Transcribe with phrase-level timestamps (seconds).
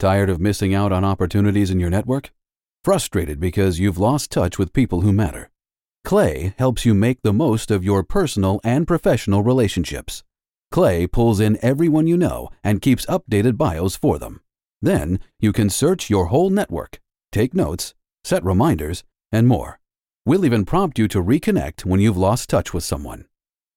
[0.00, 2.32] Tired of missing out on opportunities in your network?
[2.82, 5.50] Frustrated because you've lost touch with people who matter?
[6.04, 10.24] Clay helps you make the most of your personal and professional relationships.
[10.70, 14.40] Clay pulls in everyone you know and keeps updated bios for them.
[14.80, 16.98] Then you can search your whole network,
[17.30, 17.92] take notes,
[18.24, 19.80] set reminders, and more.
[20.24, 23.26] We'll even prompt you to reconnect when you've lost touch with someone.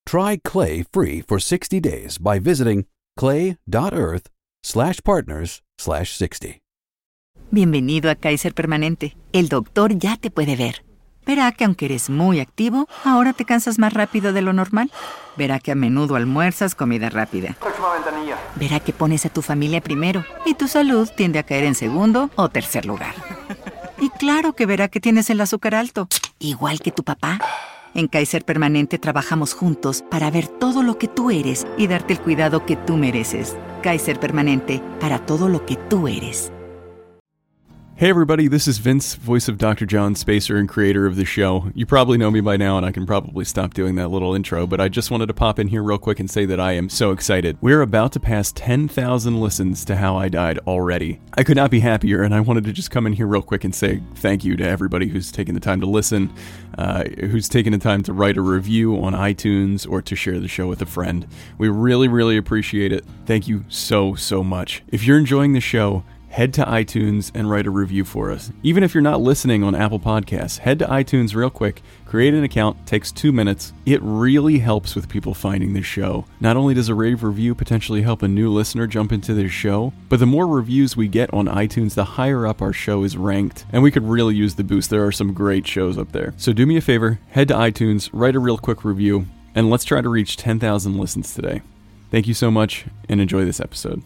[0.06, 2.86] Try Clay free for 60 days by visiting
[3.18, 4.30] clay.earth
[4.64, 6.60] slash partners slash 60.
[7.52, 9.16] Bienvenido a Kaiser Permanente.
[9.34, 10.84] El doctor ya te puede ver.
[11.26, 14.92] Verá que aunque eres muy activo, ahora te cansas más rápido de lo normal.
[15.38, 17.56] Verá que a menudo almuerzas comida rápida.
[17.60, 18.38] Próxima ventanilla.
[18.56, 22.30] Verá que pones a tu familia primero y tu salud tiende a caer en segundo
[22.36, 23.14] o tercer lugar.
[24.00, 26.08] Y claro que verá que tienes el azúcar alto,
[26.40, 27.40] igual que tu papá.
[27.94, 32.20] En Kaiser Permanente trabajamos juntos para ver todo lo que tú eres y darte el
[32.20, 33.56] cuidado que tú mereces.
[33.84, 36.53] Kaiser Permanente, para todo lo que tú eres.
[38.04, 39.86] Hey everybody, this is Vince, voice of Dr.
[39.86, 41.72] John Spacer and creator of the show.
[41.74, 44.68] You probably know me by now and I can probably stop doing that little intro,
[44.68, 46.90] but I just wanted to pop in here real quick and say that I am
[46.90, 47.58] so excited.
[47.62, 51.22] We're about to pass 10,000 listens to How I Died already.
[51.38, 53.64] I could not be happier and I wanted to just come in here real quick
[53.64, 56.30] and say thank you to everybody who's taken the time to listen,
[56.78, 60.50] uh, who's taken the time to write a review on iTunes or to share the
[60.50, 61.26] show with a friend.
[61.58, 63.06] We really, really appreciate it.
[63.26, 64.84] Thank you so, so much.
[64.90, 68.52] If you're enjoying the show, head to iTunes and write a review for us.
[68.64, 72.44] Even if you're not listening on Apple Podcasts, head to iTunes real quick, create an
[72.44, 73.72] account, takes two minutes.
[73.86, 76.26] It really helps with people finding this show.
[76.40, 79.94] Not only does a rave review potentially help a new listener jump into this show,
[80.10, 83.68] but the more reviews we get on iTunes, the higher up our show is ranked.
[83.72, 84.90] And we could really use the boost.
[84.90, 86.34] There are some great shows up there.
[86.38, 89.86] So do me a favor, head to iTunes, write a real quick review, and let's
[89.86, 91.62] try to reach 10,000 listens today.
[92.10, 94.02] Thank you so much, and enjoy this episode.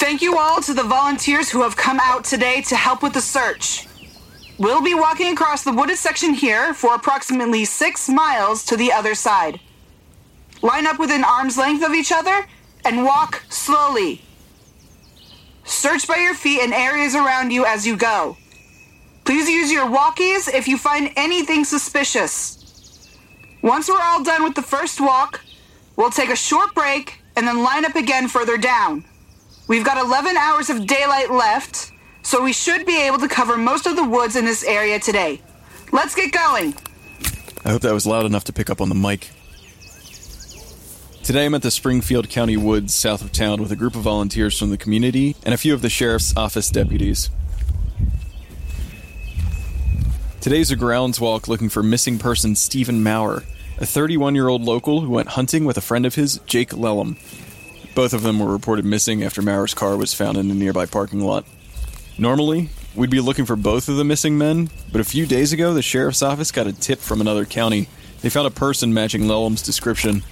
[0.00, 3.20] Thank you all to the volunteers who have come out today to help with the
[3.20, 3.86] search.
[4.58, 9.14] We'll be walking across the wooded section here for approximately six miles to the other
[9.14, 9.60] side.
[10.62, 12.46] Line up within arm's length of each other
[12.82, 14.22] and walk slowly.
[15.64, 18.38] Search by your feet and areas around you as you go.
[19.26, 23.06] Please use your walkies if you find anything suspicious.
[23.60, 25.42] Once we're all done with the first walk,
[25.96, 29.04] we'll take a short break and then line up again further down.
[29.70, 33.86] We've got 11 hours of daylight left, so we should be able to cover most
[33.86, 35.40] of the woods in this area today.
[35.92, 36.74] Let's get going.
[37.64, 39.30] I hope that was loud enough to pick up on the mic.
[41.22, 44.58] Today I'm at the Springfield County Woods south of town with a group of volunteers
[44.58, 47.30] from the community and a few of the sheriff's office deputies.
[50.40, 53.44] Today's a grounds walk looking for missing person Stephen Maurer,
[53.78, 57.16] a 31 year old local who went hunting with a friend of his, Jake Lellum.
[57.94, 61.20] Both of them were reported missing after Maurer's car was found in a nearby parking
[61.20, 61.44] lot.
[62.18, 65.74] Normally, we'd be looking for both of the missing men, but a few days ago,
[65.74, 67.88] the sheriff's office got a tip from another county.
[68.20, 70.22] They found a person matching Lellum's description.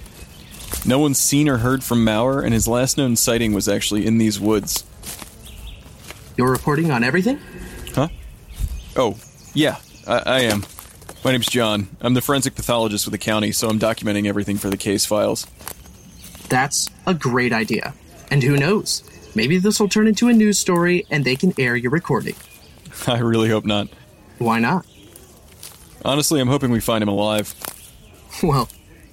[0.85, 4.17] No one's seen or heard from Maurer, and his last known sighting was actually in
[4.19, 4.83] these woods.
[6.37, 7.39] You're reporting on everything?
[7.93, 8.07] Huh?
[8.95, 9.17] Oh,
[9.53, 9.77] yeah,
[10.07, 10.65] I, I am.
[11.25, 11.89] My name's John.
[11.99, 15.45] I'm the forensic pathologist with the county, so I'm documenting everything for the case files.
[16.49, 17.93] That's a great idea.
[18.31, 19.03] And who knows?
[19.35, 22.35] Maybe this will turn into a news story and they can air your recording.
[23.07, 23.87] I really hope not.
[24.39, 24.85] Why not?
[26.03, 27.53] Honestly, I'm hoping we find him alive.
[28.41, 28.69] Well,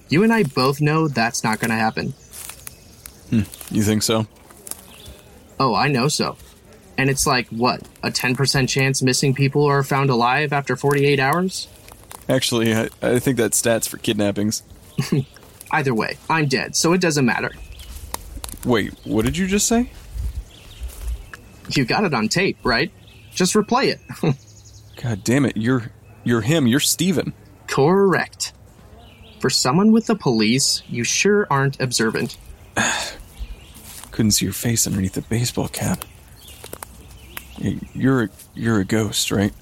[0.07, 2.13] you and I both know that's not going to happen.
[3.29, 4.25] Hmm, you think so?
[5.59, 6.37] Oh, I know so.
[6.97, 11.67] And it's like, what, a 10% chance missing people are found alive after 48 hours?
[12.29, 14.63] Actually, I, I think that stats for kidnappings.
[15.71, 17.51] Either way, I'm dead, so it doesn't matter.
[18.65, 19.91] Wait, what did you just say?
[21.69, 22.91] You got it on tape, right?
[23.33, 23.99] Just replay it.
[25.01, 25.91] God damn it, you're
[26.23, 27.33] you're him, you're Stephen.
[27.67, 28.53] Correct.
[29.39, 32.37] For someone with the police, you sure aren't observant.
[34.11, 36.03] Couldn't see your face underneath the baseball cap.
[37.59, 39.53] You're a, you're a ghost, right?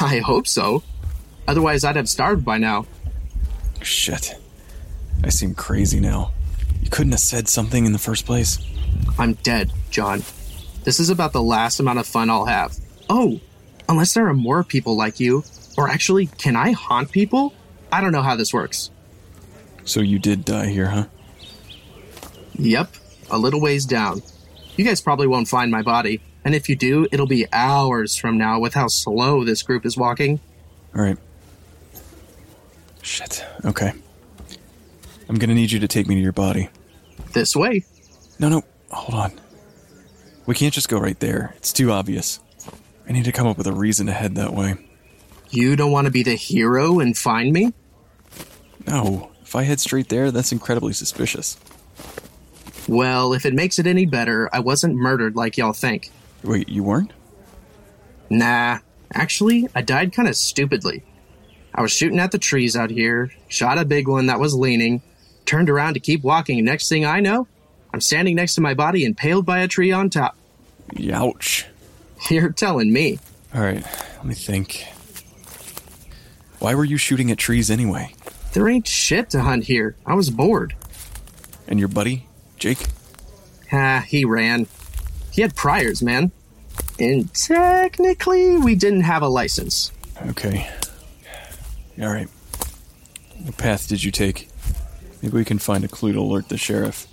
[0.00, 0.82] I hope so.
[1.46, 2.86] Otherwise, I'd have starved by now.
[3.82, 4.34] Shit.
[5.24, 6.32] I seem crazy now.
[6.82, 8.58] You couldn't have said something in the first place.
[9.18, 10.22] I'm dead, John.
[10.84, 12.76] This is about the last amount of fun I'll have.
[13.08, 13.40] Oh,
[13.88, 15.44] unless there are more people like you.
[15.76, 17.54] Or actually, can I haunt people?
[17.90, 18.90] I don't know how this works.
[19.84, 21.06] So you did die here, huh?
[22.54, 22.94] Yep,
[23.30, 24.22] a little ways down.
[24.76, 28.38] You guys probably won't find my body, and if you do, it'll be hours from
[28.38, 30.40] now with how slow this group is walking.
[30.94, 31.18] Alright.
[33.02, 33.44] Shit.
[33.64, 33.92] Okay.
[35.32, 36.68] I'm gonna need you to take me to your body.
[37.32, 37.86] This way.
[38.38, 39.32] No, no, hold on.
[40.44, 41.54] We can't just go right there.
[41.56, 42.38] It's too obvious.
[43.08, 44.74] I need to come up with a reason to head that way.
[45.48, 47.72] You don't want to be the hero and find me?
[48.86, 51.56] No, if I head straight there, that's incredibly suspicious.
[52.86, 56.10] Well, if it makes it any better, I wasn't murdered like y'all think.
[56.44, 57.14] Wait, you weren't?
[58.28, 58.80] Nah,
[59.14, 61.04] actually, I died kind of stupidly.
[61.74, 65.00] I was shooting at the trees out here, shot a big one that was leaning,
[65.46, 67.46] turned around to keep walking, and next thing I know,
[67.92, 70.36] I'm standing next to my body impaled by a tree on top.
[71.10, 71.66] Ouch.
[72.30, 73.18] You're telling me.
[73.54, 73.84] Alright,
[74.16, 74.86] let me think.
[76.58, 78.14] Why were you shooting at trees anyway?
[78.52, 79.96] There ain't shit to hunt here.
[80.06, 80.74] I was bored.
[81.66, 82.86] And your buddy, Jake?
[83.72, 84.66] Ah, he ran.
[85.32, 86.30] He had priors, man.
[86.98, 89.90] And technically, we didn't have a license.
[90.28, 90.68] Okay.
[92.00, 92.28] Alright.
[93.42, 94.48] What path did you take?
[95.22, 97.06] Maybe we can find a clue to alert the sheriff.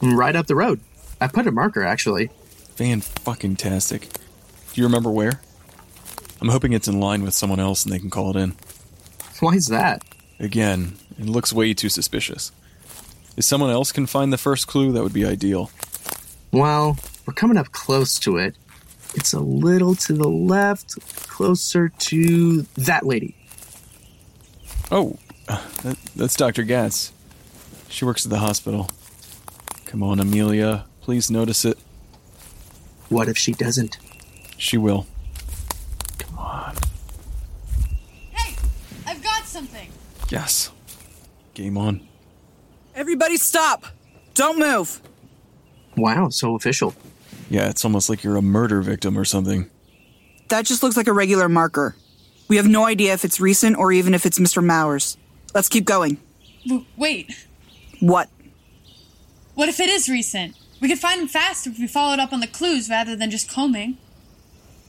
[0.00, 0.80] Right up the road.
[1.20, 2.28] I put a marker, actually.
[2.74, 4.08] Fan fucking tastic.
[4.72, 5.42] Do you remember where?
[6.40, 8.56] I'm hoping it's in line with someone else and they can call it in.
[9.40, 10.02] Why's that?
[10.38, 12.50] Again, it looks way too suspicious.
[13.36, 15.70] If someone else can find the first clue, that would be ideal.
[16.52, 16.96] Well,
[17.26, 18.56] we're coming up close to it.
[19.14, 20.98] It's a little to the left,
[21.28, 23.34] closer to that lady.
[24.90, 25.18] Oh,
[25.48, 26.64] uh, that, that's Dr.
[26.64, 27.12] Gatz.
[27.90, 28.88] She works at the hospital.
[29.84, 30.86] Come on, Amelia.
[31.00, 31.76] Please notice it.
[33.08, 33.98] What if she doesn't?
[34.56, 35.06] She will.
[36.18, 36.76] Come on.
[38.32, 38.54] Hey,
[39.06, 39.90] I've got something.
[40.28, 40.70] Yes.
[41.54, 42.06] Game on.
[42.94, 43.86] Everybody stop!
[44.34, 45.00] Don't move!
[45.96, 46.94] Wow, so official.
[47.48, 49.68] Yeah, it's almost like you're a murder victim or something.
[50.48, 51.96] That just looks like a regular marker.
[52.48, 54.64] We have no idea if it's recent or even if it's Mr.
[54.64, 55.16] Maurer's.
[55.54, 56.18] Let's keep going.
[56.66, 57.46] W- wait,
[58.00, 58.28] What?
[59.54, 60.56] what if it is recent?
[60.80, 63.50] We could find him fast if we followed up on the clues rather than just
[63.50, 63.98] combing.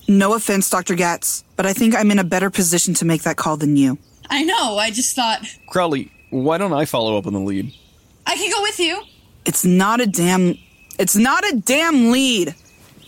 [0.08, 0.96] No offense, Dr.
[0.96, 3.98] Gatz, but I think I'm in a better position to make that call than you.
[4.30, 7.74] I know, I just thought Crowley, why don't I follow up on the lead?
[8.26, 9.04] I can go with you.
[9.46, 10.58] It's not a damn.
[10.98, 12.56] It's not a damn lead.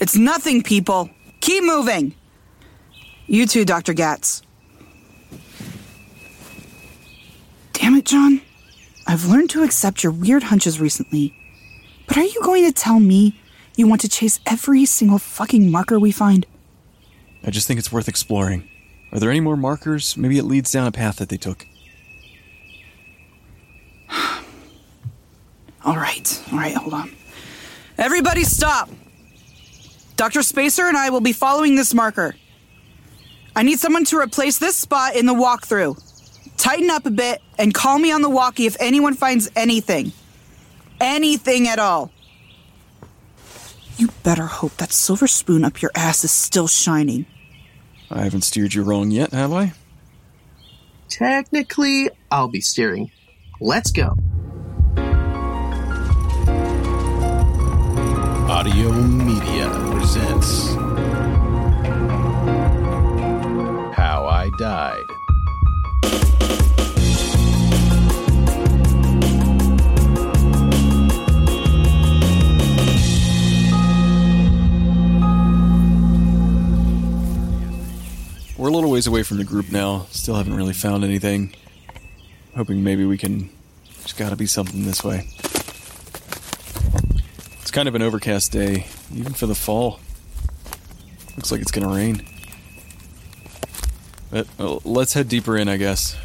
[0.01, 1.09] It's nothing, people.
[1.39, 2.13] Keep moving.
[3.27, 3.93] You too, Dr.
[3.93, 4.41] Gatz.
[7.73, 8.41] Damn it, John.
[9.05, 11.33] I've learned to accept your weird hunches recently.
[12.07, 13.39] But are you going to tell me
[13.75, 16.45] you want to chase every single fucking marker we find?
[17.43, 18.69] I just think it's worth exploring.
[19.11, 20.15] Are there any more markers?
[20.17, 21.65] Maybe it leads down a path that they took.
[25.85, 27.11] All right, all right, hold on.
[27.97, 28.89] Everybody stop!
[30.15, 30.41] Dr.
[30.41, 32.35] Spacer and I will be following this marker.
[33.55, 36.12] I need someone to replace this spot in the walkthrough.
[36.63, 40.13] Tighten up a bit and call me on the walkie if anyone finds anything.
[41.01, 42.09] Anything at all.
[43.97, 47.25] You better hope that silver spoon up your ass is still shining.
[48.09, 49.73] I haven't steered you wrong yet, have I?
[51.09, 53.11] Technically, I'll be steering.
[53.59, 54.15] Let's go.
[58.47, 60.75] Audio Media presents
[63.97, 65.12] How I Died.
[78.73, 80.07] A little ways away from the group now.
[80.09, 81.53] Still haven't really found anything.
[82.55, 83.51] Hoping maybe we can.
[83.99, 85.27] There's gotta be something this way.
[87.61, 89.99] It's kind of an overcast day, even for the fall.
[91.35, 92.25] Looks like it's gonna rain.
[94.31, 96.17] But well, let's head deeper in, I guess.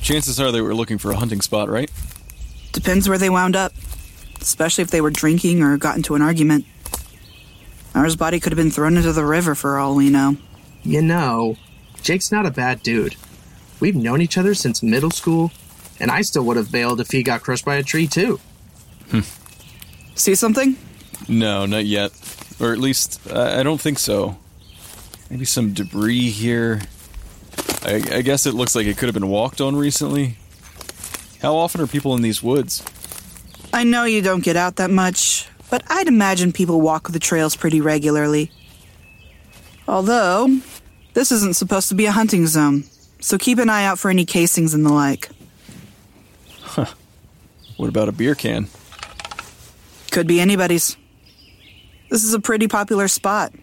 [0.00, 1.90] Chances are they were looking for a hunting spot, right?
[2.70, 3.72] Depends where they wound up,
[4.40, 6.66] especially if they were drinking or got into an argument.
[7.96, 10.36] Ours body could have been thrown into the river for all we know.
[10.84, 11.56] You know,
[12.06, 13.16] Jake's not a bad dude.
[13.80, 15.50] We've known each other since middle school,
[15.98, 18.38] and I still would have bailed if he got crushed by a tree, too.
[19.10, 19.22] Hmm.
[20.14, 20.76] See something?
[21.28, 22.12] No, not yet.
[22.60, 24.36] Or at least, I I don't think so.
[25.30, 26.82] Maybe some debris here.
[27.82, 30.36] I, I guess it looks like it could have been walked on recently.
[31.42, 32.84] How often are people in these woods?
[33.72, 37.56] I know you don't get out that much, but I'd imagine people walk the trails
[37.56, 38.52] pretty regularly.
[39.88, 40.60] Although,
[41.16, 42.84] this isn't supposed to be a hunting zone,
[43.20, 45.30] so keep an eye out for any casings and the like.
[46.60, 46.92] Huh.
[47.78, 48.68] What about a beer can?
[50.10, 50.94] Could be anybody's.
[52.10, 53.54] This is a pretty popular spot,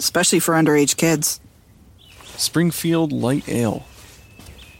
[0.00, 1.40] especially for underage kids.
[2.36, 3.84] Springfield Light Ale.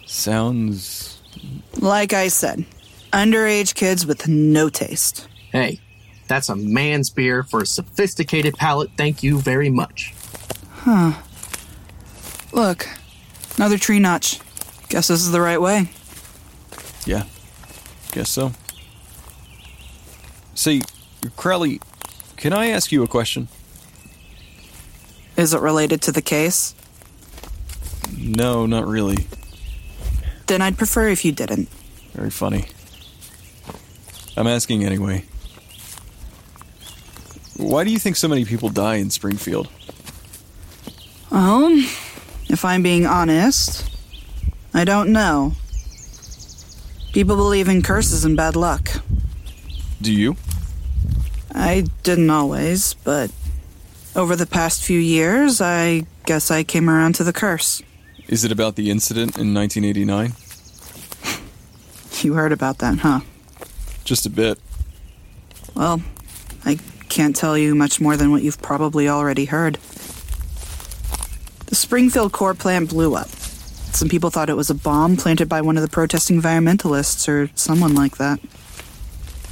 [0.07, 1.21] Sounds.
[1.77, 2.67] Like I said,
[3.13, 5.29] underage kids with no taste.
[5.53, 5.79] Hey,
[6.27, 10.13] that's a man's beer for a sophisticated palate, thank you very much.
[10.73, 11.13] Huh.
[12.57, 12.89] Look,
[13.59, 14.41] another tree notch.
[14.89, 15.91] Guess this is the right way.
[17.05, 17.25] Yeah,
[18.13, 18.53] guess so.
[20.55, 20.81] See,
[21.37, 21.83] Crowley,
[22.39, 23.49] can I ask you a question?
[25.37, 26.75] Is it related to the case?
[28.17, 29.27] No, not really.
[30.47, 31.69] Then I'd prefer if you didn't.
[32.15, 32.69] Very funny.
[34.35, 35.27] I'm asking anyway.
[37.59, 39.69] Why do you think so many people die in Springfield?
[41.31, 41.85] Well,
[42.57, 43.85] if I'm being honest,
[44.73, 45.53] I don't know.
[47.13, 48.89] People believe in curses and bad luck.
[50.01, 50.37] Do you?
[51.55, 53.31] I didn't always, but
[54.15, 57.83] over the past few years, I guess I came around to the curse.
[58.27, 60.33] Is it about the incident in 1989?
[62.23, 63.21] You heard about that, huh?
[64.05, 64.59] Just a bit.
[65.75, 66.01] Well,
[66.65, 66.79] I
[67.11, 69.79] can't tell you much more than what you've probably already heard.
[71.77, 73.29] The Springfield core plant blew up.
[73.29, 77.51] Some people thought it was a bomb planted by one of the protesting environmentalists or
[77.55, 78.41] someone like that.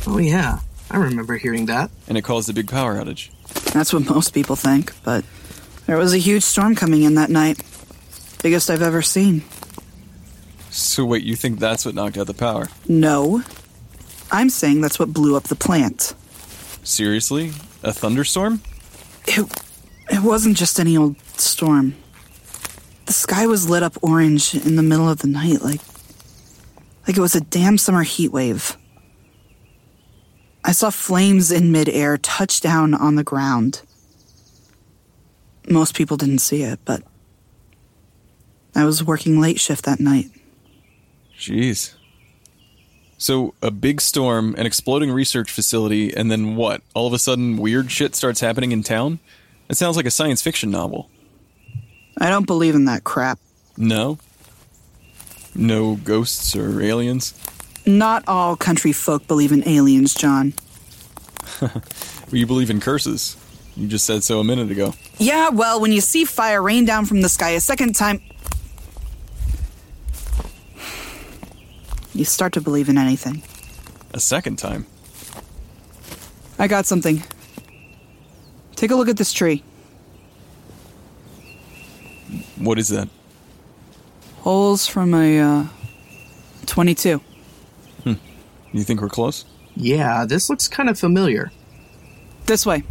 [0.07, 1.90] Oh, yeah, I remember hearing that.
[2.09, 3.28] And it caused a big power outage.
[3.75, 5.23] That's what most people think, but
[5.85, 7.62] there was a huge storm coming in that night.
[8.43, 9.43] Biggest I've ever seen.
[10.71, 12.69] So, wait, you think that's what knocked out the power?
[12.88, 13.43] No.
[14.33, 16.14] I'm saying that's what blew up the plant.
[16.85, 17.52] Seriously?
[17.83, 18.62] A thunderstorm?
[19.26, 19.47] It,
[20.11, 21.97] it wasn't just any old storm.
[23.06, 25.80] The sky was lit up orange in the middle of the night, like,
[27.06, 28.76] like it was a damn summer heat wave.
[30.64, 33.82] I saw flames in midair touch down on the ground.
[35.68, 37.02] Most people didn't see it, but
[38.75, 40.30] I was working late shift that night.
[41.38, 41.94] Jeez.
[43.18, 46.82] So, a big storm, an exploding research facility, and then what?
[46.94, 49.20] All of a sudden, weird shit starts happening in town?
[49.68, 51.08] It sounds like a science fiction novel.
[52.18, 53.38] I don't believe in that crap.
[53.76, 54.18] No?
[55.54, 57.35] No ghosts or aliens?
[57.87, 60.54] Not all country folk believe in aliens, John.
[62.30, 63.37] Well, you believe in curses.
[63.76, 64.94] You just said so a minute ago.
[65.18, 68.21] Yeah, well, when you see fire rain down from the sky a second time,
[72.14, 73.42] you start to believe in anything.
[74.14, 74.87] A second time?
[76.59, 77.23] I got something.
[78.75, 79.62] Take a look at this tree.
[82.64, 83.09] What is that?
[84.40, 85.64] Holes from a uh,
[86.66, 87.21] 22.
[88.75, 89.44] You think we're close?
[89.76, 91.52] Yeah, this looks kind of familiar.
[92.47, 92.83] This way.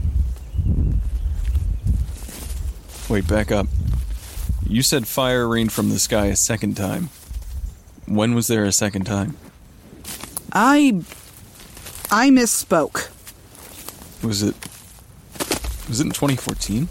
[3.09, 3.67] Wait, back up.
[4.65, 7.09] You said fire rained from the sky a second time.
[8.05, 9.35] When was there a second time?
[10.53, 11.01] I.
[12.09, 13.09] I misspoke.
[14.23, 14.55] Was it.
[15.89, 16.87] Was it in 2014?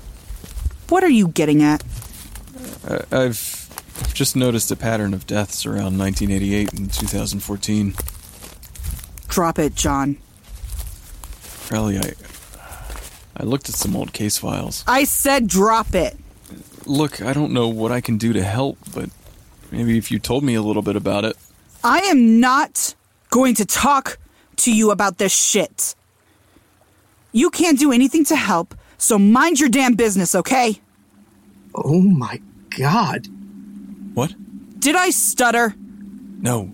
[0.90, 1.82] What are you getting at?
[2.88, 3.68] I, I've
[4.00, 7.94] I've just noticed a pattern of deaths around 1988 and 2014.
[9.28, 10.18] Drop it, John.
[11.66, 12.12] Crowley, I.
[13.34, 14.84] I looked at some old case files.
[14.86, 16.18] I said drop it.
[16.84, 19.08] Look, I don't know what I can do to help, but
[19.72, 21.34] Maybe if you told me a little bit about it.
[21.82, 22.94] I am not
[23.30, 24.18] going to talk
[24.56, 25.94] to you about this shit.
[27.32, 30.78] You can't do anything to help, so mind your damn business, okay?
[31.74, 32.38] Oh my
[32.76, 33.28] god.
[34.14, 34.34] What?
[34.78, 35.74] Did I stutter?
[36.40, 36.70] No,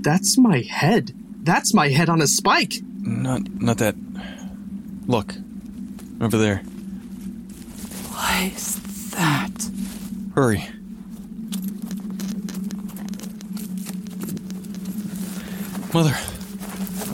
[0.00, 1.12] That's my head.
[1.44, 2.74] That's my head on a spike.
[3.00, 3.94] not not that.
[5.06, 5.34] Look,
[6.20, 6.58] over there.
[8.12, 9.70] What is that?
[10.34, 10.68] Hurry.
[15.94, 16.14] Mother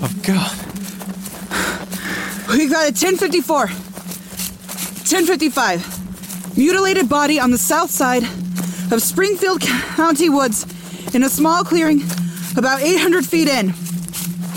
[0.03, 0.51] of God.
[2.51, 3.67] We got a 1054.
[3.67, 5.94] 1055.
[6.57, 8.23] Mutilated body on the south side
[8.93, 10.65] of Springfield County Woods
[11.15, 12.03] in a small clearing
[12.57, 13.71] about 800 feet in.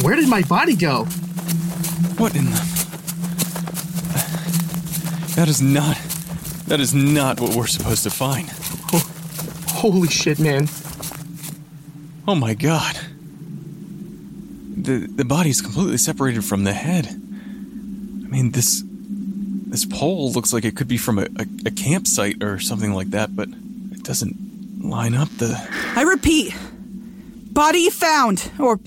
[0.04, 1.06] Where did my body go?
[2.18, 2.68] What in the.
[5.36, 5.98] That is not.
[6.68, 8.50] That is not what we're supposed to find.
[9.70, 10.68] Holy shit, man.
[12.28, 13.00] Oh my god.
[14.76, 17.08] The the body is completely separated from the head.
[17.08, 18.84] I mean this
[19.78, 23.12] this pole looks like it could be from a, a, a campsite or something like
[23.12, 24.36] that, but it doesn't
[24.82, 25.56] line up the
[25.96, 26.56] I repeat
[27.52, 28.80] body found, or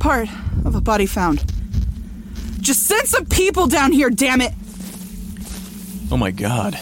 [0.00, 0.28] part
[0.64, 1.44] of a body found.
[2.60, 4.52] Just send some people down here, damn it!
[6.10, 6.74] Oh my god.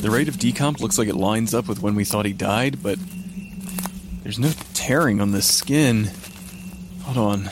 [0.00, 2.82] The rate of decomp looks like it lines up with when we thought he died,
[2.82, 2.98] but
[4.22, 6.10] there's no tearing on the skin.
[7.04, 7.50] Hold on.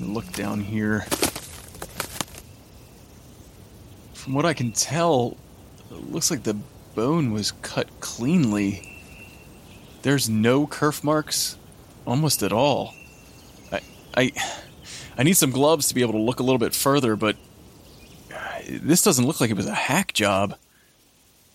[0.00, 1.06] Look down here.
[4.28, 5.38] From what I can tell,
[5.90, 6.58] it looks like the
[6.94, 8.94] bone was cut cleanly.
[10.02, 11.56] There's no kerf marks
[12.04, 12.92] almost at all.
[13.72, 13.80] I
[14.14, 14.32] I
[15.16, 17.36] I need some gloves to be able to look a little bit further, but
[18.68, 20.58] this doesn't look like it was a hack job.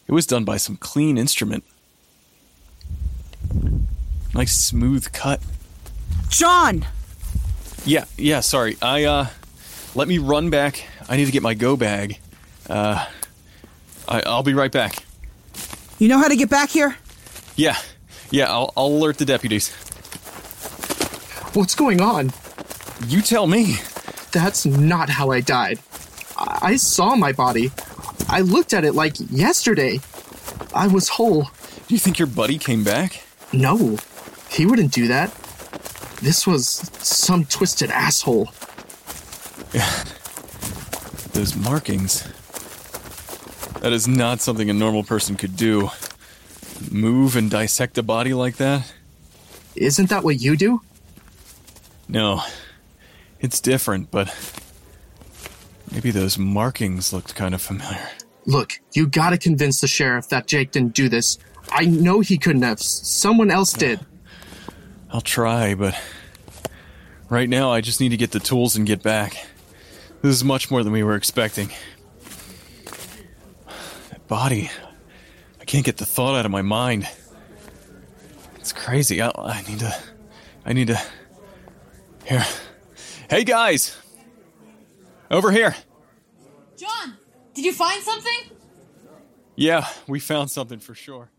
[0.07, 1.63] It was done by some clean instrument.
[4.33, 5.41] Nice smooth cut.
[6.27, 6.87] John!
[7.85, 8.77] Yeah, yeah, sorry.
[8.81, 9.27] I uh
[9.93, 10.83] let me run back.
[11.07, 12.17] I need to get my go bag.
[12.69, 13.05] Uh
[14.07, 15.03] I, I'll be right back.
[15.99, 16.97] You know how to get back here?
[17.55, 17.77] Yeah.
[18.31, 19.71] Yeah, I'll, I'll alert the deputies.
[21.53, 22.31] What's going on?
[23.07, 23.75] You tell me.
[24.31, 25.79] That's not how I died.
[26.37, 27.71] I, I saw my body.
[28.27, 29.99] I looked at it like yesterday.
[30.73, 31.43] I was whole.
[31.87, 33.23] Do you think your buddy came back?
[33.53, 33.97] No,
[34.49, 35.31] he wouldn't do that.
[36.21, 36.65] This was
[36.99, 38.49] some twisted asshole.
[41.33, 42.27] Those markings.
[43.83, 45.89] That is not something a normal person could do.
[46.89, 48.93] Move and dissect a body like that?
[49.75, 50.81] Isn't that what you do?
[52.07, 52.41] No.
[53.41, 54.33] It's different, but
[55.91, 58.07] maybe those markings looked kind of familiar.
[58.45, 61.37] Look, you gotta convince the sheriff that Jake didn't do this.
[61.69, 62.81] I know he couldn't have.
[62.81, 63.99] Someone else did.
[65.11, 66.01] I'll try, but
[67.27, 69.45] right now I just need to get the tools and get back.
[70.21, 71.69] This is much more than we were expecting.
[74.33, 74.71] Body.
[75.61, 77.07] I can't get the thought out of my mind.
[78.55, 79.21] It's crazy.
[79.21, 79.95] I, I need to.
[80.65, 80.99] I need to.
[82.25, 82.43] Here.
[83.29, 83.95] Hey guys!
[85.29, 85.75] Over here!
[86.75, 87.15] John,
[87.53, 88.57] did you find something?
[89.55, 91.29] Yeah, we found something for sure.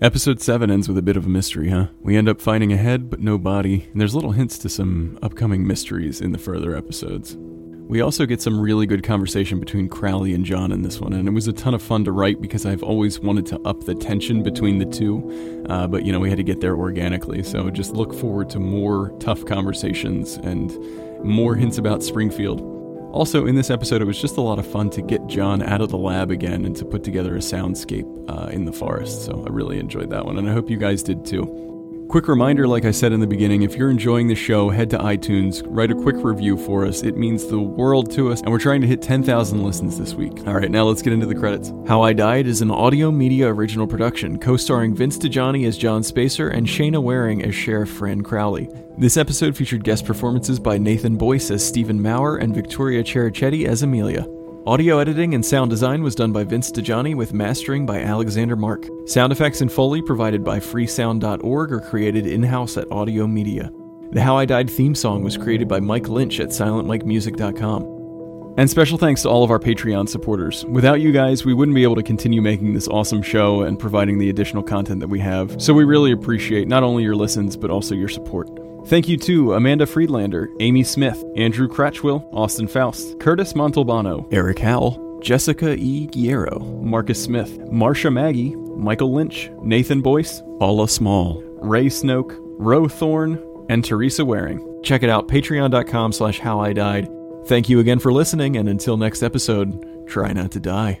[0.00, 1.86] Episode 7 ends with a bit of a mystery, huh?
[2.00, 5.16] We end up finding a head, but no body, and there's little hints to some
[5.22, 7.36] upcoming mysteries in the further episodes.
[7.38, 11.28] We also get some really good conversation between Crowley and John in this one, and
[11.28, 13.94] it was a ton of fun to write because I've always wanted to up the
[13.94, 17.70] tension between the two, uh, but you know, we had to get there organically, so
[17.70, 20.76] just look forward to more tough conversations and
[21.24, 22.73] more hints about Springfield.
[23.14, 25.80] Also, in this episode, it was just a lot of fun to get John out
[25.80, 29.24] of the lab again and to put together a soundscape uh, in the forest.
[29.24, 31.73] So I really enjoyed that one, and I hope you guys did too.
[32.08, 34.98] Quick reminder, like I said in the beginning, if you're enjoying the show, head to
[34.98, 37.02] iTunes, write a quick review for us.
[37.02, 40.46] It means the world to us, and we're trying to hit 10,000 listens this week.
[40.46, 41.72] All right, now let's get into the credits.
[41.88, 46.04] How I Died is an audio media original production, co starring Vince DiGianni as John
[46.04, 48.68] Spacer and Shayna Waring as Sheriff Fran Crowley.
[48.96, 53.82] This episode featured guest performances by Nathan Boyce as Stephen Maurer and Victoria Cherichetti as
[53.82, 54.24] Amelia.
[54.66, 58.88] Audio editing and sound design was done by Vince DiGianni with mastering by Alexander Mark.
[59.04, 63.70] Sound effects and Foley provided by freesound.org or created in-house at Audio Media.
[64.12, 68.54] The How I Died theme song was created by Mike Lynch at silentmikemusic.com.
[68.56, 70.64] And special thanks to all of our Patreon supporters.
[70.64, 74.16] Without you guys, we wouldn't be able to continue making this awesome show and providing
[74.16, 75.60] the additional content that we have.
[75.60, 78.48] So we really appreciate not only your listens, but also your support.
[78.86, 85.20] Thank you to Amanda Friedlander, Amy Smith, Andrew Cratchwill, Austin Faust, Curtis Montalbano, Eric Howell,
[85.22, 86.06] Jessica E.
[86.08, 93.42] Guerrero, Marcus Smith, Marsha Maggie, Michael Lynch, Nathan Boyce, Paula Small, Ray Snoke, Ro Thorne,
[93.70, 94.80] and Teresa Waring.
[94.82, 97.08] Check it out, patreon.com slash how I died.
[97.46, 101.00] Thank you again for listening, and until next episode, try not to die.